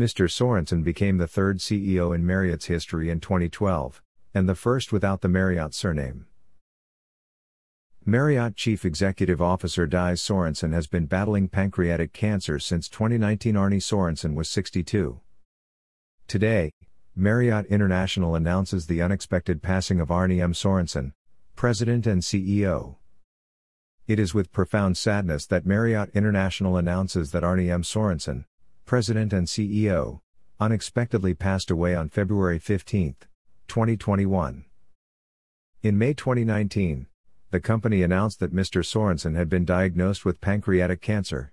[0.00, 0.30] Mr.
[0.30, 5.28] Sorenson became the third CEO in Marriott's history in 2012, and the first without the
[5.28, 6.24] Marriott surname.
[8.06, 13.58] Marriott Chief Executive Officer Dys Sorenson has been battling pancreatic cancer since 2019.
[13.58, 15.20] Arne Sorenson was 62.
[16.26, 16.72] Today,
[17.14, 20.54] Marriott International announces the unexpected passing of Arne M.
[20.54, 21.12] Sorenson,
[21.56, 22.96] President and CEO.
[24.06, 27.84] It is with profound sadness that Marriott International announces that Arne M.
[27.84, 28.46] Sorenson,
[28.90, 30.18] President and CEO,
[30.58, 33.14] unexpectedly passed away on February 15,
[33.68, 34.64] 2021.
[35.84, 37.06] In May 2019,
[37.52, 38.84] the company announced that Mr.
[38.84, 41.52] Sorenson had been diagnosed with pancreatic cancer.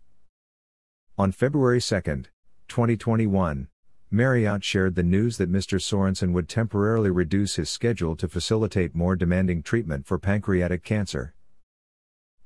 [1.16, 2.24] On February 2,
[2.70, 3.68] 2021,
[4.10, 5.80] Marriott shared the news that Mr.
[5.80, 11.36] Sorenson would temporarily reduce his schedule to facilitate more demanding treatment for pancreatic cancer.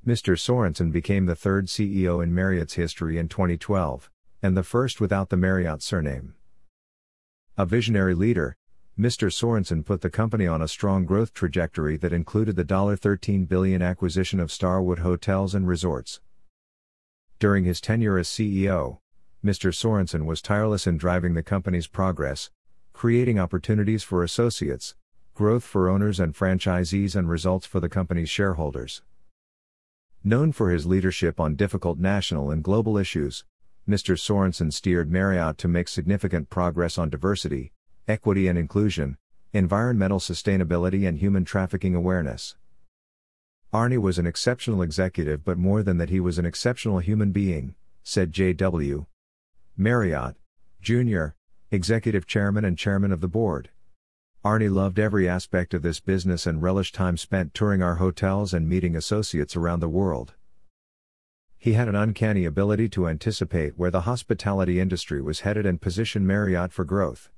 [0.06, 0.38] Mr.
[0.38, 4.10] Sorenson became the third CEO in Marriott's history in 2012,
[4.42, 6.34] and the first without the Marriott surname.
[7.58, 8.56] A visionary leader,
[9.00, 9.32] Mr.
[9.32, 14.40] Sorenson put the company on a strong growth trajectory that included the $13 billion acquisition
[14.40, 16.20] of Starwood Hotels and Resorts.
[17.40, 19.00] During his tenure as CEO,
[19.44, 19.74] Mr.
[19.74, 22.52] Sorenson was tireless in driving the company's progress,
[22.94, 24.94] creating opportunities for associates,
[25.34, 29.02] growth for owners and franchisees, and results for the company's shareholders.
[30.24, 33.44] Known for his leadership on difficult national and global issues,
[33.88, 34.18] Mr.
[34.18, 37.72] Sorenson steered Marriott to make significant progress on diversity,
[38.08, 39.18] equity and inclusion,
[39.54, 42.56] environmental sustainability, and human trafficking awareness.
[43.74, 47.76] Arne was an exceptional executive, but more than that, he was an exceptional human being,
[48.04, 49.06] said J.W.
[49.78, 50.36] Marriott,
[50.82, 51.28] Jr.,
[51.72, 53.70] Executive Chairman and Chairman of the Board.
[54.44, 58.68] Arne loved every aspect of this business and relished time spent touring our hotels and
[58.68, 60.34] meeting associates around the world.
[61.64, 66.26] He had an uncanny ability to anticipate where the hospitality industry was headed and position
[66.26, 67.30] Marriott for growth.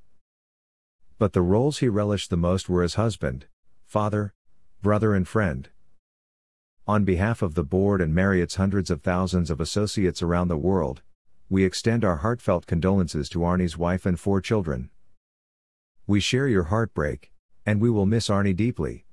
[1.20, 3.48] But the roles he relished the most were as husband,
[3.86, 4.34] father,
[4.82, 5.68] brother, and friend.
[6.88, 11.02] On behalf of the board and Marriott's hundreds of thousands of associates around the world,
[11.50, 14.90] we extend our heartfelt condolences to Arne's wife and four children.
[16.08, 17.34] We share your heartbreak,
[17.66, 19.06] and we will miss Arne deeply.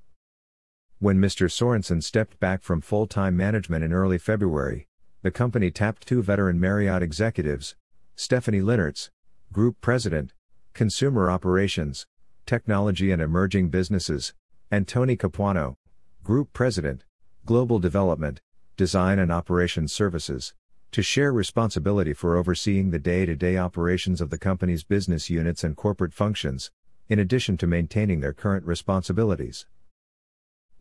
[1.01, 1.51] When Mr.
[1.51, 4.87] Sorenson stepped back from full time management in early February,
[5.23, 7.77] the company tapped two veteran Marriott executives,
[8.17, 9.11] Stephanie Linnartz,
[9.53, 10.33] Group President,
[10.73, 12.07] Consumer Operations,
[12.47, 14.33] Technology and Emerging Businesses,
[14.71, 15.77] and Tony Capuano,
[16.25, 17.05] Group President,
[17.45, 18.41] Global Development,
[18.77, 20.55] Design and Operations Services,
[20.93, 25.63] to share responsibility for overseeing the day to day operations of the company's business units
[25.63, 26.71] and corporate functions,
[27.09, 29.67] in addition to maintaining their current responsibilities.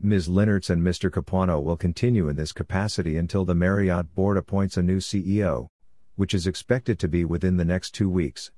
[0.01, 0.29] Ms.
[0.29, 1.11] Linnartz and Mr.
[1.11, 5.67] Capuano will continue in this capacity until the Marriott board appoints a new CEO,
[6.15, 8.49] which is expected to be within the next two weeks.